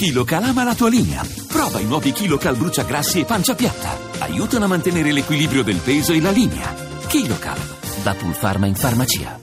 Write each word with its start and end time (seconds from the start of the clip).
KiloCal 0.00 0.44
ama 0.44 0.64
la 0.64 0.74
tua 0.74 0.88
linea. 0.88 1.22
Prova 1.46 1.78
i 1.78 1.84
nuovi 1.84 2.12
KiloCal 2.12 2.56
bruciagrassi 2.56 3.20
e 3.20 3.26
pancia 3.26 3.54
piatta. 3.54 3.98
Aiutano 4.20 4.64
a 4.64 4.68
mantenere 4.68 5.12
l'equilibrio 5.12 5.62
del 5.62 5.76
peso 5.76 6.14
e 6.14 6.22
la 6.22 6.30
linea. 6.30 6.74
KiloCal, 7.06 7.58
da 8.02 8.14
Pulpharma 8.14 8.64
in 8.64 8.76
farmacia. 8.76 9.38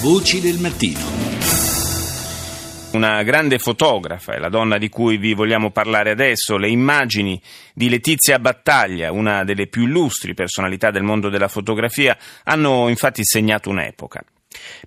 Voci 0.00 0.40
del 0.40 0.58
mattino. 0.58 0.98
Una 2.94 3.22
grande 3.22 3.60
fotografa, 3.60 4.34
è 4.34 4.38
la 4.38 4.48
donna 4.48 4.76
di 4.76 4.88
cui 4.88 5.18
vi 5.18 5.34
vogliamo 5.34 5.70
parlare 5.70 6.10
adesso. 6.10 6.56
Le 6.56 6.68
immagini 6.68 7.40
di 7.72 7.88
Letizia 7.88 8.40
Battaglia, 8.40 9.12
una 9.12 9.44
delle 9.44 9.68
più 9.68 9.84
illustri 9.84 10.34
personalità 10.34 10.90
del 10.90 11.04
mondo 11.04 11.28
della 11.28 11.46
fotografia, 11.46 12.18
hanno 12.42 12.88
infatti 12.88 13.24
segnato 13.24 13.70
un'epoca. 13.70 14.20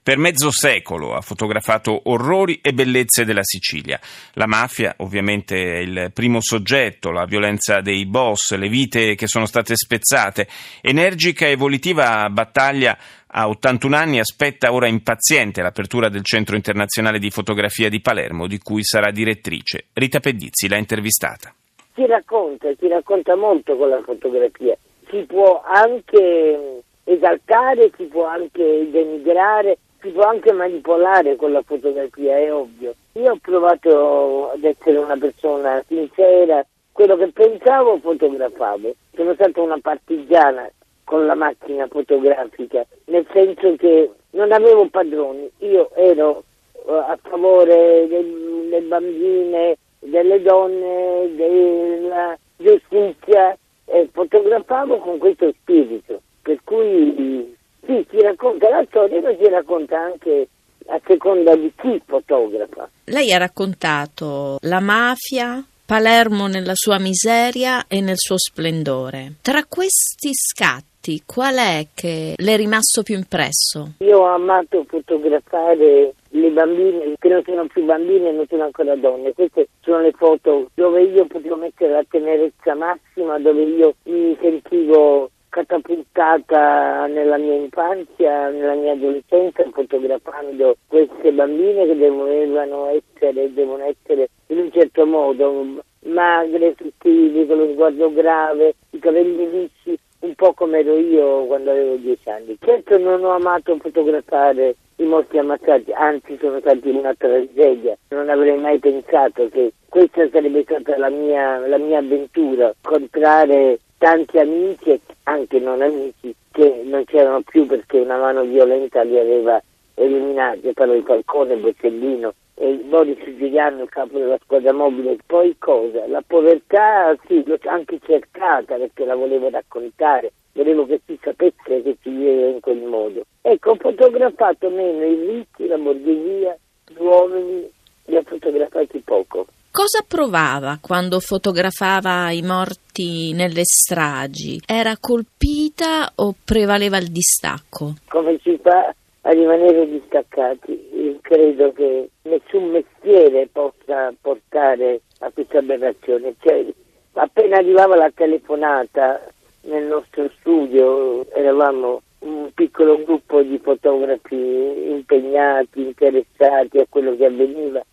Per 0.04 0.18
mezzo 0.18 0.52
secolo 0.52 1.16
ha 1.16 1.22
fotografato 1.22 2.10
orrori 2.10 2.60
e 2.62 2.74
bellezze 2.74 3.24
della 3.24 3.44
Sicilia. 3.44 3.98
La 4.34 4.48
mafia 4.48 4.96
ovviamente 4.98 5.56
è 5.56 5.78
il 5.78 6.12
primo 6.14 6.42
soggetto, 6.42 7.10
la 7.10 7.24
violenza 7.24 7.80
dei 7.80 8.06
boss, 8.06 8.54
le 8.56 8.68
vite 8.68 9.16
che 9.16 9.28
sono 9.28 9.46
state 9.46 9.76
spezzate. 9.76 10.48
Energica 10.82 11.48
e 11.48 11.56
volitiva 11.56 12.28
battaglia 12.30 12.98
a 13.28 13.48
81 13.48 13.96
anni 13.96 14.20
aspetta 14.20 14.74
ora 14.74 14.88
impaziente 14.88 15.62
l'apertura 15.62 16.10
del 16.10 16.26
Centro 16.26 16.58
Internazionale 16.58 17.18
di 17.18 17.30
Fotografia 17.30 17.88
di 17.88 18.02
Palermo, 18.02 18.48
di 18.48 18.58
cui 18.58 18.84
sarà 18.84 19.10
direttrice. 19.10 19.86
Rita 19.94 20.20
Pedizzi 20.20 20.68
l'ha 20.68 20.78
intervistata. 20.78 21.54
Si 21.96 22.06
racconta, 22.06 22.68
si 22.78 22.88
racconta 22.90 23.36
molto 23.38 23.78
con 23.78 23.88
la 23.88 24.02
fotografia. 24.04 24.76
Si 25.10 25.24
può 25.26 25.64
anche 25.66 26.84
esaltare, 27.04 27.92
si 27.96 28.06
può 28.06 28.26
anche 28.26 28.88
denigrare, 28.90 29.78
si 30.02 30.10
può 30.10 30.24
anche 30.24 30.52
manipolare 30.52 31.36
con 31.36 31.52
la 31.52 31.62
fotografia, 31.62 32.38
è 32.38 32.54
ovvio. 32.54 32.94
Io 33.14 33.32
ho 33.32 33.38
provato 33.42 34.52
ad 34.52 34.64
essere 34.64 34.98
una 34.98 35.18
persona 35.18 35.84
sincera, 35.88 36.66
quello 36.92 37.16
che 37.16 37.28
pensavo 37.28 37.98
fotografavo. 38.00 38.94
Sono 39.16 39.34
stata 39.34 39.62
una 39.62 39.78
partigiana 39.80 40.70
con 41.04 41.26
la 41.26 41.36
macchina 41.36 41.88
fotografica, 41.88 42.86
nel 43.06 43.26
senso 43.32 43.76
che 43.76 44.10
non 44.32 44.52
avevo 44.52 44.88
padroni, 44.88 45.50
io 45.60 45.92
ero 45.94 46.44
uh, 46.72 46.92
a 46.92 47.18
favore 47.22 48.08
delle 48.08 48.82
bambine, 48.82 49.78
delle 50.00 50.42
donne, 50.42 51.32
della 51.36 52.38
giustizia 52.58 53.56
e 53.86 54.10
fotografavo 54.12 54.98
con 54.98 55.20
questo 55.20 55.52
spirito. 55.52 56.23
Per 56.44 56.60
cui 56.64 57.56
sì, 57.86 58.06
si 58.10 58.22
racconta 58.22 58.70
la 58.70 58.86
storia, 58.90 59.22
ma 59.22 59.34
si 59.36 59.50
racconta 59.50 59.98
anche 59.98 60.48
a 60.88 61.00
seconda 61.08 61.56
di 61.56 61.72
chi 61.76 62.02
fotografa. 62.06 62.90
Lei 63.06 63.32
ha 63.32 63.38
raccontato 63.38 64.58
la 64.62 64.82
mafia, 64.82 65.64
Palermo 65.86 66.48
nella 66.48 66.74
sua 66.76 67.00
miseria 67.00 67.86
e 67.88 68.02
nel 68.02 68.18
suo 68.18 68.38
splendore. 68.38 69.36
Tra 69.42 69.64
questi 69.66 70.32
scatti, 70.34 71.24
qual 71.26 71.56
è 71.56 71.88
che 71.94 72.34
le 72.38 72.54
è 72.54 72.58
rimasto 72.58 73.04
più 73.04 73.16
impresso? 73.16 73.94
Io 74.00 74.20
ho 74.20 74.26
amato 74.26 74.86
fotografare 74.88 76.14
le 76.30 76.50
bambine, 76.50 77.16
che 77.20 77.30
non 77.30 77.44
sono 77.46 77.68
più 77.68 77.84
bambine, 77.84 78.32
non 78.32 78.46
sono 78.48 78.64
ancora 78.64 78.96
donne. 78.96 79.34
Queste 79.34 79.68
sono 79.82 80.00
le 80.02 80.12
foto 80.12 80.70
dove 80.74 81.04
io 81.04 81.26
potevo 81.26 81.58
mettere 81.58 81.92
la 81.92 82.04
tenerezza 82.10 82.76
massima, 82.76 83.38
dove 83.40 83.64
io 83.64 83.96
mi 84.04 84.38
sentivo 84.42 85.30
catapultata 85.54 87.06
nella 87.06 87.38
mia 87.38 87.54
infanzia, 87.54 88.50
nella 88.50 88.74
mia 88.74 88.94
adolescenza, 88.94 89.64
fotografando 89.72 90.78
queste 90.88 91.32
bambine 91.32 91.86
che 91.86 91.96
dovevano 91.96 92.88
essere, 92.88 93.54
devono 93.54 93.84
essere 93.84 94.30
in 94.48 94.58
un 94.58 94.72
certo 94.72 95.06
modo 95.06 95.84
magre, 96.06 96.74
sottili, 96.76 97.46
con 97.46 97.58
lo 97.58 97.72
sguardo 97.72 98.12
grave, 98.12 98.74
i 98.90 99.00
capelli 99.00 99.48
lisci, 99.52 99.96
un 100.22 100.34
po' 100.34 100.54
come 100.54 100.80
ero 100.80 100.98
io 100.98 101.46
quando 101.46 101.70
avevo 101.70 101.98
dieci 101.98 102.28
anni. 102.30 102.58
Certo 102.60 102.98
non 102.98 103.24
ho 103.24 103.30
amato 103.30 103.78
fotografare 103.78 104.76
i 104.96 105.04
morti 105.04 105.38
ammazzati, 105.38 105.92
anzi 105.92 106.36
sono 106.40 106.60
stati 106.62 106.90
una 106.90 107.14
tragedia. 107.14 107.96
Non 108.10 108.30
avrei 108.30 108.58
mai 108.58 108.80
pensato 108.80 109.50
che 109.50 109.74
questa 109.88 110.28
sarebbe 110.32 110.64
stata 110.64 110.98
la 110.98 111.10
mia, 111.10 111.60
la 111.68 111.78
mia 111.78 112.00
avventura, 112.00 112.74
incontrare 112.84 113.80
tanti 114.04 114.38
amici 114.38 114.90
e 114.90 115.00
anche 115.24 115.60
non 115.60 115.82
amici 115.82 116.36
che 116.52 116.82
non 116.84 117.06
c'erano 117.06 117.40
più 117.40 117.66
perché 117.66 118.02
una 118.02 118.18
mano 118.18 118.44
violenta 118.44 119.02
li 119.02 119.18
aveva 119.18 119.64
eliminati, 119.94 120.74
parlo 120.74 120.96
di 120.96 121.04
Falcone, 121.04 121.56
Boccellino 121.56 122.34
e 122.56 122.74
Boris 122.84 123.24
Giuliano, 123.38 123.84
il 123.84 123.90
capo 123.90 124.18
della 124.18 124.38
squadra 124.44 124.74
mobile. 124.74 125.16
Poi 125.26 125.56
cosa? 125.58 126.06
La 126.08 126.22
povertà 126.28 127.16
sì, 127.28 127.44
l'ho 127.46 127.58
anche 127.64 127.98
cercata 128.06 128.76
perché 128.76 129.06
la 129.06 129.16
volevo 129.16 129.50
raccontare, 129.50 130.34
volevo 130.52 130.86
che 130.86 131.00
si 131.06 131.18
sapesse 131.22 131.82
che 131.82 131.98
si 132.02 132.10
viveva 132.10 132.50
in 132.50 132.60
quel 132.60 132.82
modo. 132.82 133.24
Ecco, 133.42 133.72
ho 133.72 133.76
fotografato 133.76 134.70
meno 134.70 135.06
i 135.06 135.16
ricchi, 135.16 135.66
la 135.66 135.78
borghesia, 135.78 136.58
gli 136.90 137.02
uomini, 137.02 137.72
li 138.08 138.16
ho 138.18 138.22
fotografati 138.24 139.00
poco. 139.00 139.46
Cosa 139.76 140.06
provava 140.08 140.78
quando 140.80 141.20
fotografava 141.20 142.30
i 142.30 142.44
morti 142.44 143.34
nelle 143.34 143.64
stragi? 143.64 144.62
Era 144.68 144.98
colpita 145.00 146.12
o 146.14 146.36
prevaleva 146.46 146.98
il 146.98 147.10
distacco? 147.10 147.96
Come 148.08 148.38
si 148.44 148.56
fa 148.62 148.94
a 149.22 149.32
rimanere 149.32 149.90
distaccati? 149.90 150.90
Io 150.94 151.18
credo 151.22 151.74
che 151.74 152.08
nessun 152.22 152.70
mestiere 152.70 153.50
possa 153.52 154.14
portare 154.22 155.02
a 155.22 155.32
questa 155.34 155.58
aberrazione. 155.58 156.36
Cioè, 156.40 156.72
appena 157.14 157.58
arrivava 157.58 157.96
la 157.96 158.12
telefonata 158.14 159.26
nel 159.62 159.86
nostro 159.86 160.30
studio, 160.38 161.28
eravamo 161.34 162.00
un 162.20 162.52
piccolo 162.54 163.04
gruppo 163.04 163.42
di 163.42 163.58
fotografi 163.58 164.36
impegnati, 164.36 165.82
interessati 165.82 166.78
a 166.78 166.86
quello 166.88 167.16
che 167.16 167.26
avveniva 167.26 167.84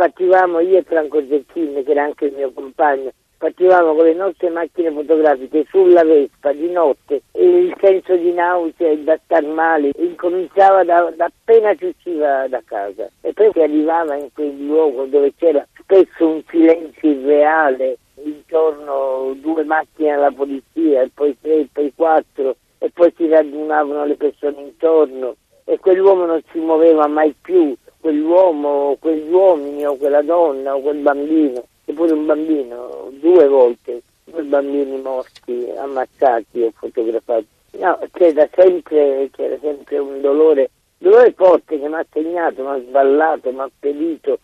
partivamo 0.00 0.60
io 0.60 0.78
e 0.78 0.82
Franco 0.82 1.22
Zecchini, 1.28 1.82
che 1.84 1.90
era 1.90 2.04
anche 2.04 2.24
il 2.24 2.32
mio 2.32 2.50
compagno, 2.54 3.10
partivamo 3.36 3.94
con 3.94 4.04
le 4.06 4.14
nostre 4.14 4.48
macchine 4.48 4.90
fotografiche 4.90 5.66
sulla 5.68 6.02
Vespa 6.04 6.54
di 6.54 6.70
notte 6.70 7.20
e 7.32 7.44
il 7.44 7.76
senso 7.78 8.16
di 8.16 8.32
nausea 8.32 8.88
e 8.88 8.98
da 9.00 9.18
star 9.24 9.44
male 9.44 9.90
incominciava 9.98 10.84
da, 10.84 11.12
da 11.14 11.26
appena 11.26 11.74
si 11.76 11.84
usciva 11.84 12.48
da 12.48 12.62
casa. 12.64 13.10
E 13.20 13.34
poi 13.34 13.50
si 13.52 13.60
arrivava 13.60 14.16
in 14.16 14.28
quel 14.32 14.56
luogo 14.64 15.04
dove 15.04 15.34
c'era 15.36 15.66
spesso 15.78 16.26
un 16.26 16.42
silenzio 16.48 17.10
irreale 17.10 17.98
intorno 18.24 19.34
due 19.34 19.64
macchine 19.64 20.12
alla 20.12 20.30
polizia 20.30 21.02
e 21.02 21.10
poi 21.12 21.36
tre 21.42 21.60
e 21.60 21.68
poi 21.70 21.92
quattro 21.94 22.56
e 22.78 22.90
poi 22.90 23.12
si 23.18 23.28
radunavano 23.28 24.06
le 24.06 24.16
persone 24.16 24.62
intorno 24.62 25.36
e 25.64 25.78
quell'uomo 25.78 26.24
non 26.24 26.40
si 26.50 26.58
muoveva 26.58 27.06
mai 27.06 27.34
più 27.38 27.76
quell'uomo, 28.00 28.96
quegli 28.98 29.30
uomini 29.30 29.86
o 29.86 29.96
quella 29.96 30.22
donna 30.22 30.74
o 30.74 30.80
quel 30.80 30.98
bambino, 30.98 31.64
eppure 31.84 32.12
un 32.12 32.26
bambino, 32.26 33.10
due 33.20 33.46
volte, 33.46 34.02
due 34.24 34.42
bambini 34.42 35.00
morti, 35.00 35.68
ammazzati 35.76 36.62
o 36.62 36.72
fotografati. 36.74 37.46
No, 37.78 37.98
c'era 38.12 38.48
sempre, 38.54 39.28
c'era 39.32 39.56
sempre 39.60 39.98
un 39.98 40.20
dolore, 40.20 40.70
dolore 40.98 41.32
forte 41.36 41.78
che 41.78 41.88
mi 41.88 41.94
ha 41.94 42.06
segnato, 42.10 42.62
mi 42.62 42.68
ha 42.68 42.80
sballato, 42.80 43.52
mi 43.52 43.60
ha 43.60 43.70
ferito, 43.78 44.38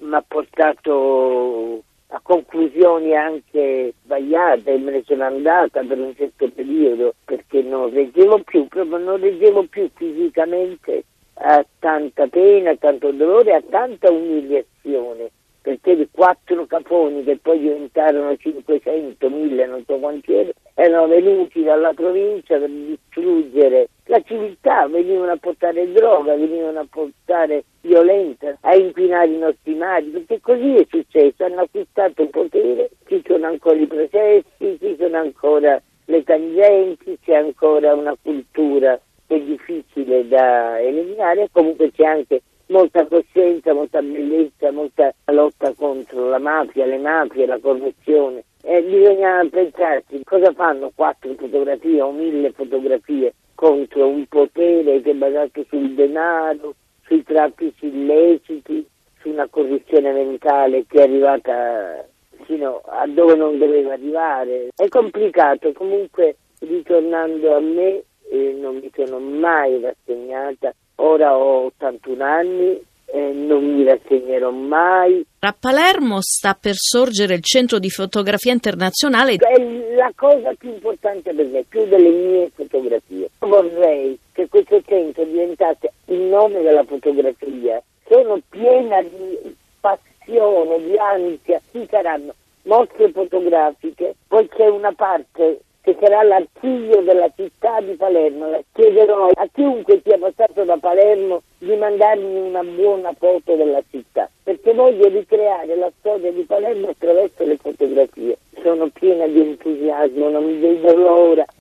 mi 0.00 0.14
ha 0.14 0.24
portato 0.26 1.82
a 2.10 2.20
conclusioni 2.22 3.14
anche 3.14 3.92
sbagliate 4.04 4.72
e 4.72 4.78
me 4.78 4.92
ne 4.92 5.02
sono 5.04 5.24
andata 5.24 5.82
per 5.82 5.98
un 5.98 6.14
certo 6.16 6.48
periodo 6.50 7.14
perché 7.24 7.60
non 7.62 7.90
reggevo 7.90 8.38
più, 8.44 8.66
proprio 8.66 8.96
non 8.96 9.20
reggevo 9.20 9.64
più 9.64 9.90
fisicamente 9.94 11.04
a 11.40 11.64
tanta 11.78 12.26
pena, 12.26 12.70
a 12.70 12.76
tanto 12.76 13.10
dolore, 13.12 13.54
a 13.54 13.62
tanta 13.62 14.10
umiliazione, 14.10 15.30
perché 15.60 15.92
i 15.92 16.08
quattro 16.10 16.66
caponi 16.66 17.22
che 17.24 17.38
poi 17.38 17.58
diventarono 17.60 18.36
500, 18.36 19.28
1000, 19.28 19.66
non 19.66 19.84
so 19.84 19.98
quanti 19.98 20.32
erano, 20.32 20.52
erano 20.74 21.06
venuti 21.08 21.62
dalla 21.62 21.92
provincia 21.92 22.58
per 22.58 22.70
distruggere 22.70 23.88
la 24.04 24.20
civiltà, 24.22 24.86
venivano 24.86 25.32
a 25.32 25.36
portare 25.36 25.90
droga, 25.92 26.34
venivano 26.34 26.80
a 26.80 26.86
portare 26.88 27.64
violenza, 27.82 28.56
a 28.62 28.74
inquinare 28.74 29.28
i 29.28 29.38
nostri 29.38 29.74
mari, 29.74 30.06
perché 30.06 30.40
così 30.40 30.76
è 30.76 30.86
successo, 30.88 31.44
hanno 31.44 31.62
acquistato 31.62 32.26
potere, 32.28 32.90
ci 33.06 33.22
sono 33.26 33.46
ancora 33.46 33.76
i 33.76 33.86
processi, 33.86 34.78
ci 34.80 34.96
sono 34.98 35.18
ancora 35.18 35.80
le 36.06 36.24
tangenti, 36.24 37.18
c'è 37.22 37.34
ancora 37.34 37.94
una 37.94 38.16
cultura 38.20 38.98
è 39.28 39.38
difficile 39.40 40.26
da 40.26 40.80
eliminare, 40.80 41.48
comunque 41.52 41.92
c'è 41.92 42.04
anche 42.04 42.42
molta 42.68 43.06
coscienza, 43.06 43.74
molta 43.74 44.00
bellezza, 44.00 44.72
molta 44.72 45.12
lotta 45.26 45.72
contro 45.74 46.28
la 46.28 46.38
mafia, 46.38 46.86
le 46.86 46.98
mafie, 46.98 47.46
la 47.46 47.58
corruzione. 47.58 48.44
E 48.62 48.82
bisogna 48.82 49.46
pensarci 49.50 50.22
cosa 50.24 50.52
fanno 50.52 50.90
quattro 50.94 51.34
fotografie 51.34 52.00
o 52.00 52.10
mille 52.10 52.50
fotografie 52.52 53.34
contro 53.54 54.08
un 54.08 54.26
potere 54.26 55.00
che 55.02 55.10
è 55.10 55.14
basato 55.14 55.64
sul 55.68 55.94
denaro, 55.94 56.74
sui 57.02 57.22
traffici 57.22 57.86
illeciti, 57.86 58.86
su 59.20 59.28
una 59.28 59.46
corruzione 59.48 60.12
mentale 60.12 60.84
che 60.86 60.98
è 60.98 61.02
arrivata 61.02 62.06
fino 62.44 62.80
a 62.86 63.06
dove 63.06 63.34
non 63.34 63.58
doveva 63.58 63.92
arrivare. 63.92 64.68
È 64.74 64.88
complicato, 64.88 65.72
comunque 65.72 66.36
ritornando 66.60 67.54
a 67.54 67.60
me 67.60 68.02
eh, 68.30 68.56
sono 69.06 69.18
mai 69.18 69.80
rassegnata, 69.80 70.72
ora 70.96 71.36
ho 71.36 71.66
81 71.66 72.24
anni 72.24 72.86
eh, 73.10 73.32
non 73.32 73.64
mi 73.64 73.84
rassegnerò 73.84 74.50
mai. 74.50 75.24
A 75.40 75.54
Palermo 75.58 76.18
sta 76.20 76.56
per 76.60 76.74
sorgere 76.74 77.34
il 77.34 77.42
centro 77.42 77.78
di 77.78 77.88
fotografia 77.88 78.52
internazionale. 78.52 79.36
È 79.36 79.94
la 79.94 80.12
cosa 80.14 80.52
più 80.58 80.70
importante 80.70 81.32
per 81.32 81.46
me, 81.46 81.64
più 81.66 81.86
delle 81.86 82.10
mie 82.10 82.50
fotografie. 82.54 83.30
Vorrei 83.38 84.18
che 84.32 84.48
questo 84.48 84.82
centro 84.82 85.24
diventasse 85.24 85.92
il 86.06 86.20
nome 86.20 86.60
della 86.62 86.84
fotografia. 86.84 87.82
Sono 88.08 88.40
piena 88.48 89.00
di 89.02 89.56
passione, 89.80 90.84
di 90.84 90.96
ansia. 90.98 91.60
Ci 91.70 91.86
saranno 91.88 92.34
mostre 92.64 93.10
fotografiche, 93.10 94.14
poi 94.26 94.46
c'è 94.48 94.68
una 94.68 94.92
parte 94.92 95.60
che 95.88 95.96
sarà 96.00 96.22
l'archivio 96.22 97.00
della 97.00 97.30
città 97.34 97.80
di 97.80 97.94
Palermo. 97.94 98.62
Chiederò 98.72 99.28
a 99.28 99.48
chiunque 99.50 100.02
sia 100.04 100.18
passato 100.18 100.64
da 100.64 100.76
Palermo 100.76 101.42
di 101.56 101.74
mandarmi 101.76 102.40
una 102.40 102.62
buona 102.62 103.14
foto 103.18 103.54
della 103.54 103.82
città, 103.90 104.28
perché 104.42 104.74
voglio 104.74 105.08
ricreare 105.08 105.74
la 105.76 105.90
storia 105.98 106.30
di 106.30 106.42
Palermo 106.42 106.88
attraverso 106.88 107.44
le 107.44 107.56
fotografie. 107.56 108.36
Sono 108.62 108.88
piena 108.92 109.26
di 109.26 109.40
entusiasmo, 109.40 110.28
non 110.28 110.44
mi 110.44 110.58
vedo 110.58 110.94
l'ora 110.94 111.46